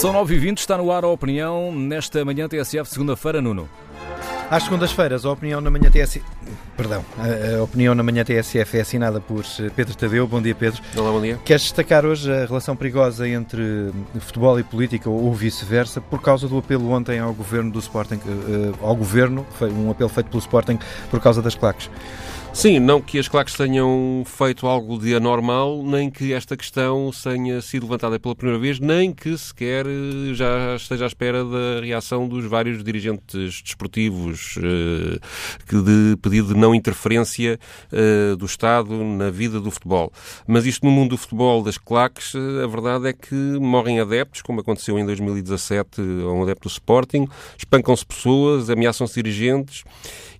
São 0.00 0.14
9h20, 0.14 0.60
está 0.60 0.78
no 0.78 0.90
ar 0.90 1.04
a 1.04 1.08
opinião 1.08 1.70
nesta 1.70 2.24
manhã 2.24 2.48
TSF, 2.48 2.88
segunda-feira, 2.88 3.42
Nuno. 3.42 3.68
Às 4.50 4.62
segundas-feiras, 4.62 5.26
a 5.26 5.30
opinião 5.30 5.60
na 5.60 5.70
manhã 5.70 5.90
TSF. 5.90 6.24
Perdão, 6.74 7.04
a, 7.18 7.62
opinião 7.62 7.94
na 7.94 8.02
manhã 8.02 8.24
TSF 8.24 8.78
é 8.78 8.80
assinada 8.80 9.20
por 9.20 9.44
eh, 9.60 9.70
Pedro 9.76 9.94
Tadeu. 9.94 10.26
Bom 10.26 10.40
dia, 10.40 10.54
Pedro. 10.54 10.80
Olá, 10.96 11.10
bom 11.10 11.20
dia. 11.20 11.38
Queres 11.44 11.64
destacar 11.64 12.06
hoje 12.06 12.32
a 12.32 12.46
relação 12.46 12.74
perigosa 12.74 13.28
entre 13.28 13.92
futebol 14.20 14.58
e 14.58 14.62
política 14.62 15.10
ou 15.10 15.34
vice-versa 15.34 16.00
por 16.00 16.22
causa 16.22 16.48
do 16.48 16.56
apelo 16.56 16.90
ontem 16.90 17.18
ao 17.18 17.34
governo 17.34 17.70
do 17.70 17.78
Sporting, 17.78 18.14
uh, 18.24 18.74
ao 18.80 18.96
governo, 18.96 19.46
foi 19.58 19.70
um 19.70 19.90
apelo 19.90 20.08
feito 20.08 20.30
pelo 20.30 20.40
Sporting 20.40 20.78
por 21.10 21.20
causa 21.20 21.42
das 21.42 21.54
claques? 21.54 21.90
Sim, 22.52 22.78
não 22.80 23.00
que 23.00 23.18
as 23.18 23.28
claques 23.28 23.54
tenham 23.54 24.22
feito 24.26 24.66
algo 24.66 24.98
de 24.98 25.14
anormal, 25.14 25.82
nem 25.82 26.10
que 26.10 26.32
esta 26.32 26.56
questão 26.56 27.10
tenha 27.22 27.62
sido 27.62 27.84
levantada 27.84 28.18
pela 28.18 28.34
primeira 28.34 28.60
vez, 28.60 28.78
nem 28.78 29.12
que 29.12 29.38
sequer 29.38 29.86
eh, 29.86 30.34
já 30.34 30.74
esteja 30.76 31.04
à 31.04 31.06
espera 31.06 31.44
da 31.44 31.80
reação 31.80 32.28
dos 32.28 32.44
vários 32.44 32.82
dirigentes 32.84 33.62
desportivos 33.62 34.58
eh, 34.58 35.18
de 35.72 36.16
pedido 36.20 36.52
de 36.52 36.60
não 36.60 36.74
interferência 36.74 37.58
eh, 37.92 38.34
do 38.36 38.44
Estado 38.44 38.92
na 39.04 39.30
vida 39.30 39.60
do 39.60 39.70
futebol. 39.70 40.12
Mas 40.46 40.66
isto 40.66 40.84
no 40.84 40.92
mundo 40.92 41.10
do 41.10 41.16
futebol 41.16 41.62
das 41.62 41.78
claques, 41.78 42.34
a 42.34 42.66
verdade 42.66 43.08
é 43.08 43.12
que 43.12 43.34
morrem 43.34 44.00
adeptos, 44.00 44.42
como 44.42 44.60
aconteceu 44.60 44.98
em 44.98 45.06
2017 45.06 46.00
a 46.00 46.30
um 46.30 46.42
adepto 46.42 46.68
do 46.68 46.72
Sporting, 46.72 47.26
espancam-se 47.56 48.04
pessoas, 48.04 48.68
ameaçam-se 48.68 49.14
dirigentes 49.14 49.84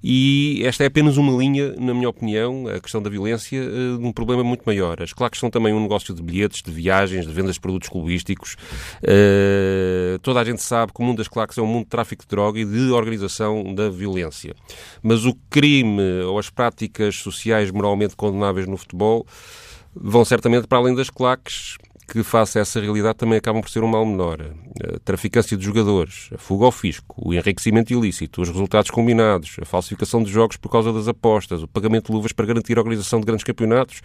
e 0.03 0.63
esta 0.65 0.85
é 0.85 0.87
apenas 0.87 1.17
uma 1.17 1.37
linha, 1.37 1.75
na 1.79 1.93
minha 2.01 2.09
opinião, 2.09 2.67
a 2.67 2.81
questão 2.81 3.01
da 3.03 3.09
violência, 3.09 3.57
eh, 3.59 3.97
um 4.01 4.13
problema 4.13 4.43
muito 4.43 4.63
maior. 4.65 5.01
As 5.03 5.13
claques 5.13 5.39
são 5.39 5.51
também 5.51 5.73
um 5.73 5.81
negócio 5.81 6.15
de 6.15 6.23
bilhetes, 6.23 6.63
de 6.63 6.71
viagens, 6.71 7.27
de 7.27 7.33
vendas 7.33 7.55
de 7.55 7.61
produtos 7.61 7.89
clubísticos. 7.89 8.57
Uh, 9.03 10.19
toda 10.21 10.41
a 10.41 10.45
gente 10.45 10.63
sabe 10.63 10.93
que 10.93 11.01
o 11.01 11.05
mundo 11.05 11.19
das 11.19 11.29
claques 11.29 11.57
é 11.59 11.63
um 11.63 11.67
mundo 11.67 11.85
de 11.85 11.91
tráfico 11.91 12.23
de 12.23 12.29
droga 12.29 12.59
e 12.59 12.65
de 12.65 12.91
organização 12.91 13.75
da 13.75 13.89
violência. 13.89 14.55
Mas 15.03 15.25
o 15.25 15.35
crime 15.49 16.23
ou 16.23 16.39
as 16.39 16.51
práticas 16.51 17.17
sociais 17.17 17.71
moralmente 17.71 18.17
condenáveis 18.17 18.67
no 18.67 18.77
futebol 18.77 19.27
vão 19.95 20.25
certamente 20.25 20.67
para 20.67 20.79
além 20.79 20.95
das 20.95 21.11
claques 21.11 21.77
que, 22.11 22.25
face 22.25 22.59
a 22.59 22.63
essa 22.63 22.81
realidade, 22.81 23.19
também 23.19 23.39
acabam 23.39 23.63
por 23.63 23.71
ser 23.71 23.85
um 23.85 23.87
mal 23.87 24.05
menor. 24.05 24.41
A 24.83 24.99
traficância 24.99 25.57
de 25.57 25.65
jogadores, 25.65 26.29
a 26.35 26.39
fuga 26.39 26.65
ao 26.65 26.73
fisco, 26.73 27.15
o 27.17 27.33
enriquecimento 27.33 27.93
ilícito, 27.93 28.43
os 28.43 28.49
resultados 28.49 28.91
combinados, 28.91 29.57
a 29.63 29.65
falsificação 29.65 30.21
de 30.21 30.29
jogos 30.29 30.57
por 30.57 30.71
causa 30.71 30.93
das 30.93 31.07
apostas, 31.07 31.63
o 31.63 31.69
pagamento 31.69 32.07
de 32.07 32.13
luvas 32.13 32.33
para 32.33 32.47
garantir 32.47 32.77
a 32.77 32.81
organização 32.81 33.21
de 33.21 33.27
grandes 33.27 33.45
campeonatos, 33.45 34.03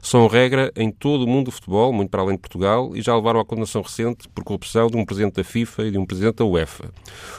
são 0.00 0.28
regra 0.28 0.70
em 0.76 0.88
todo 0.92 1.24
o 1.24 1.26
mundo 1.26 1.46
do 1.46 1.50
futebol, 1.50 1.92
muito 1.92 2.10
para 2.10 2.22
além 2.22 2.36
de 2.36 2.42
Portugal, 2.42 2.92
e 2.94 3.02
já 3.02 3.16
levaram 3.16 3.40
à 3.40 3.44
condenação 3.44 3.82
recente 3.82 4.28
por 4.28 4.44
corrupção 4.44 4.86
de 4.86 4.96
um 4.96 5.04
presidente 5.04 5.34
da 5.34 5.44
FIFA 5.44 5.82
e 5.86 5.90
de 5.90 5.98
um 5.98 6.06
presidente 6.06 6.36
da 6.36 6.44
UEFA. 6.44 6.92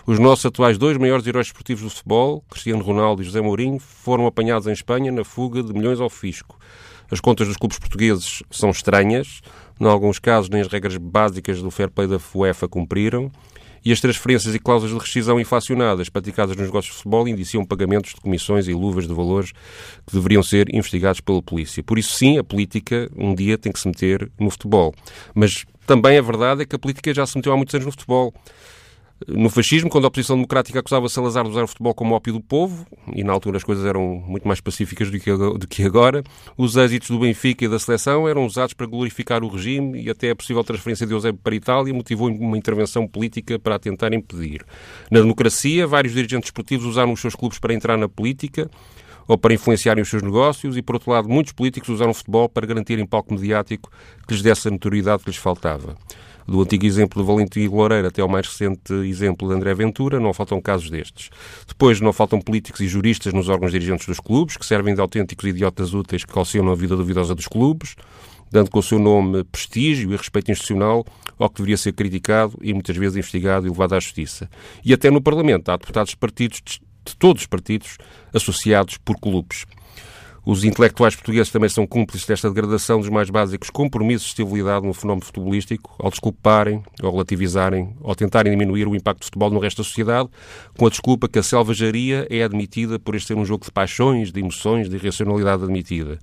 Os 0.05 0.19
nossos 0.19 0.45
atuais 0.45 0.77
dois 0.77 0.97
maiores 0.97 1.25
heróis 1.25 1.47
esportivos 1.47 1.83
do 1.83 1.89
futebol, 1.89 2.43
Cristiano 2.49 2.83
Ronaldo 2.83 3.21
e 3.21 3.25
José 3.25 3.39
Mourinho, 3.39 3.79
foram 3.79 4.27
apanhados 4.27 4.67
em 4.67 4.73
Espanha 4.73 5.13
na 5.13 5.23
fuga 5.23 5.63
de 5.63 5.71
milhões 5.71 6.01
ao 6.01 6.09
fisco. 6.09 6.59
As 7.11 7.19
contas 7.19 7.47
dos 7.47 7.57
clubes 7.57 7.79
portugueses 7.79 8.43
são 8.51 8.69
estranhas, 8.69 9.41
em 9.79 9.85
alguns 9.85 10.19
casos 10.19 10.49
nem 10.49 10.61
as 10.61 10.67
regras 10.67 10.97
básicas 10.97 11.61
do 11.61 11.71
fair 11.71 11.89
play 11.89 12.07
da 12.07 12.19
UEFA 12.33 12.67
cumpriram, 12.67 13.31
e 13.83 13.91
as 13.91 13.99
transferências 14.01 14.53
e 14.53 14.59
cláusulas 14.59 14.93
de 14.93 14.99
rescisão 14.99 15.39
inflacionadas 15.39 16.09
praticadas 16.09 16.55
nos 16.55 16.65
negócios 16.65 16.93
de 16.93 16.97
futebol 16.97 17.27
indiciam 17.27 17.65
pagamentos 17.65 18.13
de 18.13 18.21
comissões 18.21 18.67
e 18.67 18.73
luvas 18.73 19.07
de 19.07 19.13
valores 19.13 19.51
que 20.05 20.13
deveriam 20.13 20.43
ser 20.43 20.73
investigados 20.73 21.21
pela 21.21 21.41
polícia. 21.41 21.81
Por 21.81 21.97
isso, 21.97 22.13
sim, 22.13 22.37
a 22.37 22.43
política 22.43 23.09
um 23.15 23.33
dia 23.33 23.57
tem 23.57 23.71
que 23.71 23.79
se 23.79 23.87
meter 23.87 24.29
no 24.39 24.49
futebol. 24.49 24.93
Mas 25.33 25.65
também 25.87 26.17
a 26.17 26.21
verdade 26.21 26.63
é 26.63 26.65
que 26.65 26.75
a 26.75 26.79
política 26.79 27.13
já 27.13 27.25
se 27.25 27.37
meteu 27.37 27.53
há 27.53 27.57
muitos 27.57 27.73
anos 27.73 27.85
no 27.85 27.91
futebol 27.91 28.33
no 29.27 29.49
fascismo, 29.49 29.89
quando 29.89 30.05
a 30.05 30.07
oposição 30.07 30.35
democrática 30.35 30.79
acusava 30.79 31.09
Salazar 31.09 31.43
de 31.43 31.49
usar 31.49 31.63
o 31.63 31.67
futebol 31.67 31.93
como 31.93 32.15
ópio 32.15 32.33
do 32.33 32.41
povo, 32.41 32.85
e 33.13 33.23
na 33.23 33.33
altura 33.33 33.57
as 33.57 33.63
coisas 33.63 33.85
eram 33.85 34.23
muito 34.25 34.47
mais 34.47 34.61
pacíficas 34.61 35.09
do 35.09 35.67
que, 35.67 35.83
agora, 35.83 36.23
os 36.57 36.75
êxitos 36.77 37.09
do 37.09 37.19
Benfica 37.19 37.65
e 37.65 37.67
da 37.67 37.77
seleção 37.79 38.27
eram 38.27 38.45
usados 38.45 38.73
para 38.73 38.85
glorificar 38.85 39.43
o 39.43 39.49
regime 39.49 40.01
e 40.01 40.09
até 40.09 40.31
a 40.31 40.35
possível 40.35 40.63
transferência 40.63 41.05
de 41.05 41.13
Eusébio 41.13 41.39
para 41.43 41.53
a 41.53 41.57
Itália 41.57 41.93
motivou 41.93 42.29
uma 42.29 42.57
intervenção 42.57 43.07
política 43.07 43.59
para 43.59 43.75
a 43.75 43.79
tentar 43.79 44.13
impedir. 44.13 44.65
Na 45.11 45.19
democracia, 45.19 45.85
vários 45.85 46.13
dirigentes 46.13 46.47
esportivos 46.47 46.85
usaram 46.85 47.11
os 47.11 47.19
seus 47.19 47.35
clubes 47.35 47.59
para 47.59 47.73
entrar 47.73 47.97
na 47.97 48.07
política, 48.07 48.69
ou 49.27 49.37
para 49.37 49.53
influenciarem 49.53 50.01
os 50.01 50.09
seus 50.09 50.23
negócios, 50.23 50.75
e 50.75 50.81
por 50.81 50.95
outro 50.95 51.11
lado, 51.11 51.29
muitos 51.29 51.53
políticos 51.53 51.89
usaram 51.89 52.11
o 52.11 52.15
futebol 52.15 52.49
para 52.49 52.65
garantirem 52.65 53.05
palco 53.05 53.33
mediático 53.33 53.91
que 54.27 54.33
lhes 54.33 54.41
desse 54.41 54.67
a 54.67 54.71
notoriedade 54.71 55.23
que 55.23 55.29
lhes 55.29 55.37
faltava 55.37 55.95
do 56.49 56.61
antigo 56.61 56.85
exemplo 56.85 57.21
de 57.21 57.27
Valentim 57.27 57.67
Loureiro 57.67 58.07
até 58.07 58.21
ao 58.21 58.27
mais 58.27 58.47
recente 58.47 58.91
exemplo 59.07 59.47
de 59.47 59.53
André 59.53 59.73
Ventura, 59.75 60.19
não 60.19 60.33
faltam 60.33 60.59
casos 60.59 60.89
destes. 60.89 61.29
Depois, 61.67 62.01
não 62.01 62.11
faltam 62.11 62.41
políticos 62.41 62.81
e 62.81 62.87
juristas 62.87 63.33
nos 63.33 63.49
órgãos 63.49 63.71
dirigentes 63.71 64.07
dos 64.07 64.19
clubes, 64.19 64.57
que 64.57 64.65
servem 64.65 64.95
de 64.95 65.01
autênticos 65.01 65.47
idiotas 65.47 65.93
úteis 65.93 66.25
que 66.25 66.33
calcionam 66.33 66.71
a 66.71 66.75
vida 66.75 66.95
duvidosa 66.95 67.35
dos 67.35 67.47
clubes, 67.47 67.95
dando 68.51 68.71
com 68.71 68.79
o 68.79 68.83
seu 68.83 68.97
nome 68.97 69.43
prestígio 69.43 70.11
e 70.11 70.17
respeito 70.17 70.51
institucional 70.51 71.05
ao 71.37 71.49
que 71.49 71.57
deveria 71.57 71.77
ser 71.77 71.93
criticado 71.93 72.57
e 72.61 72.73
muitas 72.73 72.97
vezes 72.97 73.15
investigado 73.15 73.67
e 73.67 73.69
levado 73.69 73.93
à 73.93 73.99
justiça. 73.99 74.49
E 74.83 74.91
até 74.91 75.11
no 75.11 75.21
Parlamento 75.21 75.69
há 75.69 75.77
deputados 75.77 76.11
de 76.11 76.17
partidos, 76.17 76.61
de 77.05 77.15
todos 77.17 77.43
os 77.43 77.47
partidos, 77.47 77.97
associados 78.33 78.97
por 78.97 79.19
clubes. 79.19 79.65
Os 80.51 80.63
intelectuais 80.63 81.15
portugueses 81.15 81.51
também 81.51 81.69
são 81.69 81.85
cúmplices 81.85 82.25
desta 82.25 82.49
degradação 82.49 82.99
dos 82.99 83.07
mais 83.07 83.29
básicos 83.29 83.69
compromissos 83.69 84.29
de 84.29 84.37
civilidade 84.37 84.83
no 84.83 84.95
fenómeno 84.95 85.23
futebolístico, 85.23 85.93
ao 85.99 86.09
desculparem, 86.09 86.81
ou 87.03 87.11
relativizarem, 87.11 87.95
ou 88.01 88.15
tentarem 88.15 88.51
diminuir 88.51 88.87
o 88.87 88.95
impacto 88.95 89.19
do 89.19 89.25
futebol 89.25 89.51
no 89.51 89.59
resto 89.59 89.77
da 89.77 89.83
sociedade, 89.83 90.27
com 90.75 90.87
a 90.87 90.89
desculpa 90.89 91.29
que 91.29 91.37
a 91.37 91.43
selvageria 91.43 92.25
é 92.31 92.41
admitida 92.41 92.97
por 92.97 93.13
este 93.13 93.27
ser 93.27 93.35
um 93.35 93.45
jogo 93.45 93.63
de 93.63 93.71
paixões, 93.71 94.31
de 94.31 94.39
emoções, 94.39 94.89
de 94.89 94.95
irracionalidade 94.95 95.65
admitida. 95.65 96.17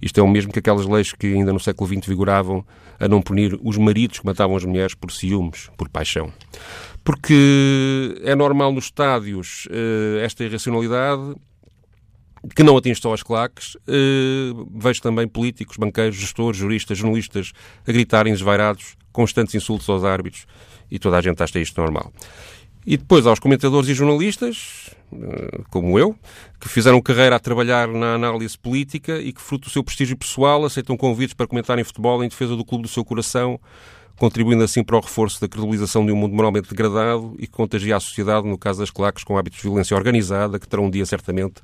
Isto 0.00 0.20
é 0.20 0.22
o 0.22 0.28
mesmo 0.28 0.52
que 0.52 0.60
aquelas 0.60 0.86
leis 0.86 1.12
que 1.12 1.26
ainda 1.26 1.52
no 1.52 1.58
século 1.58 1.92
XX 1.92 2.06
vigoravam 2.06 2.64
a 3.00 3.08
não 3.08 3.20
punir 3.20 3.58
os 3.64 3.76
maridos 3.76 4.20
que 4.20 4.26
matavam 4.26 4.54
as 4.54 4.64
mulheres 4.64 4.94
por 4.94 5.10
ciúmes, 5.10 5.68
por 5.76 5.88
paixão. 5.88 6.32
Porque 7.02 8.20
é 8.22 8.36
normal 8.36 8.70
nos 8.70 8.84
estádios 8.84 9.66
uh, 9.66 10.18
esta 10.20 10.44
irracionalidade 10.44 11.34
que 12.54 12.62
não 12.62 12.76
atinge 12.76 13.00
só 13.00 13.12
as 13.12 13.22
claques, 13.22 13.74
uh, 13.74 14.68
vejo 14.74 15.00
também 15.02 15.26
políticos, 15.26 15.76
banqueiros, 15.76 16.16
gestores, 16.16 16.58
juristas, 16.58 16.98
jornalistas 16.98 17.52
a 17.86 17.92
gritarem 17.92 18.32
desvairados, 18.32 18.96
constantes 19.12 19.54
insultos 19.54 19.88
aos 19.88 20.04
árbitros 20.04 20.46
e 20.90 20.98
toda 20.98 21.18
a 21.18 21.20
gente 21.20 21.42
acha 21.42 21.58
isto 21.58 21.80
normal. 21.80 22.12
E 22.86 22.96
depois 22.96 23.26
aos 23.26 23.38
comentadores 23.38 23.88
e 23.90 23.94
jornalistas, 23.94 24.90
uh, 25.12 25.64
como 25.70 25.98
eu, 25.98 26.16
que 26.58 26.68
fizeram 26.68 27.00
carreira 27.02 27.36
a 27.36 27.38
trabalhar 27.38 27.88
na 27.88 28.14
análise 28.14 28.56
política 28.56 29.18
e 29.18 29.32
que, 29.32 29.40
fruto 29.42 29.68
do 29.68 29.70
seu 29.70 29.84
prestígio 29.84 30.16
pessoal, 30.16 30.64
aceitam 30.64 30.96
convites 30.96 31.34
para 31.34 31.46
comentarem 31.46 31.84
futebol 31.84 32.24
em 32.24 32.28
defesa 32.28 32.56
do 32.56 32.64
clube 32.64 32.82
do 32.82 32.88
seu 32.88 33.04
coração, 33.04 33.60
contribuindo 34.18 34.64
assim 34.64 34.82
para 34.82 34.96
o 34.96 35.00
reforço 35.00 35.40
da 35.40 35.48
credibilização 35.48 36.04
de 36.04 36.10
um 36.10 36.16
mundo 36.16 36.34
moralmente 36.34 36.68
degradado 36.68 37.34
e 37.38 37.46
que 37.46 37.52
contagia 37.52 37.96
a 37.96 38.00
sociedade, 38.00 38.46
no 38.48 38.58
caso 38.58 38.80
das 38.80 38.90
claques, 38.90 39.22
com 39.22 39.38
hábitos 39.38 39.60
de 39.60 39.62
violência 39.62 39.96
organizada, 39.96 40.58
que 40.58 40.66
terão 40.66 40.86
um 40.86 40.90
dia 40.90 41.06
certamente 41.06 41.62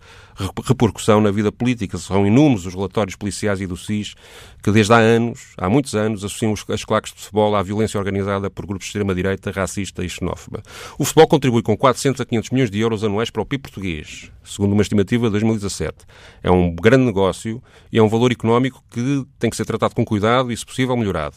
repercussão 0.64 1.20
na 1.20 1.30
vida 1.30 1.50
política. 1.50 1.98
São 1.98 2.26
inúmeros 2.26 2.64
os 2.64 2.74
relatórios 2.74 3.16
policiais 3.16 3.60
e 3.60 3.66
do 3.66 3.76
SIS 3.76 4.14
que 4.62 4.70
desde 4.70 4.92
há 4.94 4.98
anos, 4.98 5.52
há 5.58 5.68
muitos 5.68 5.94
anos, 5.94 6.24
associam 6.24 6.54
as 6.70 6.84
claques 6.84 7.12
de 7.12 7.20
futebol 7.20 7.54
à 7.54 7.62
violência 7.62 7.98
organizada 7.98 8.48
por 8.48 8.64
grupos 8.64 8.86
de 8.86 8.90
extrema-direita, 8.90 9.50
racista 9.50 10.02
e 10.02 10.08
xenófoba. 10.08 10.62
O 10.98 11.04
futebol 11.04 11.28
contribui 11.28 11.62
com 11.62 11.76
400 11.76 12.20
a 12.20 12.24
500 12.24 12.50
milhões 12.50 12.70
de 12.70 12.80
euros 12.80 13.04
anuais 13.04 13.28
para 13.28 13.42
o 13.42 13.44
PIB 13.44 13.62
português, 13.62 14.30
segundo 14.42 14.72
uma 14.72 14.80
estimativa 14.80 15.26
de 15.26 15.32
2017. 15.32 15.98
É 16.42 16.50
um 16.50 16.74
grande 16.74 17.04
negócio 17.04 17.62
e 17.92 17.98
é 17.98 18.02
um 18.02 18.08
valor 18.08 18.32
económico 18.32 18.82
que 18.90 19.26
tem 19.38 19.50
que 19.50 19.56
ser 19.56 19.66
tratado 19.66 19.94
com 19.94 20.04
cuidado 20.04 20.50
e, 20.50 20.56
se 20.56 20.64
possível, 20.64 20.96
melhorado. 20.96 21.36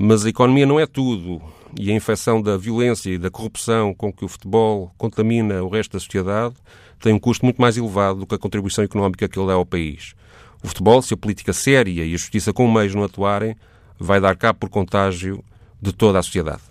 Mas 0.00 0.24
a 0.24 0.28
economia 0.28 0.64
não 0.64 0.78
é 0.78 0.86
tudo. 0.86 1.42
E 1.76 1.90
a 1.90 1.94
infecção 1.94 2.40
da 2.40 2.56
violência 2.56 3.10
e 3.10 3.18
da 3.18 3.30
corrupção 3.30 3.92
com 3.92 4.12
que 4.12 4.24
o 4.24 4.28
futebol 4.28 4.92
contamina 4.96 5.60
o 5.60 5.68
resto 5.68 5.94
da 5.94 5.98
sociedade 5.98 6.54
tem 7.00 7.12
um 7.12 7.18
custo 7.18 7.44
muito 7.44 7.60
mais 7.60 7.76
elevado 7.76 8.20
do 8.20 8.26
que 8.26 8.36
a 8.36 8.38
contribuição 8.38 8.84
económica 8.84 9.28
que 9.28 9.36
ele 9.36 9.48
dá 9.48 9.54
ao 9.54 9.66
país. 9.66 10.14
O 10.62 10.68
futebol, 10.68 11.02
se 11.02 11.14
a 11.14 11.16
política 11.16 11.52
séria 11.52 12.04
e 12.04 12.14
a 12.14 12.16
justiça 12.16 12.52
com 12.52 12.70
meios 12.70 12.94
não 12.94 13.02
atuarem, 13.02 13.56
vai 13.98 14.20
dar 14.20 14.36
cabo 14.36 14.60
por 14.60 14.68
contágio 14.68 15.42
de 15.82 15.92
toda 15.92 16.20
a 16.20 16.22
sociedade. 16.22 16.62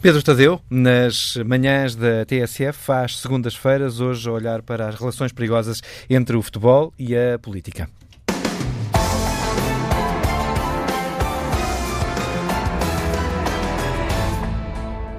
Pedro 0.00 0.22
Tadeu, 0.22 0.60
nas 0.70 1.36
manhãs 1.44 1.96
da 1.96 2.24
TSF, 2.24 2.78
faz 2.78 3.18
segundas-feiras, 3.18 3.98
hoje, 3.98 4.30
olhar 4.30 4.62
para 4.62 4.88
as 4.88 4.94
relações 4.94 5.32
perigosas 5.32 5.82
entre 6.08 6.36
o 6.36 6.42
futebol 6.42 6.94
e 6.96 7.16
a 7.16 7.36
política. 7.36 7.88